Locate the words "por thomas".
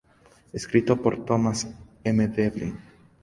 0.99-1.67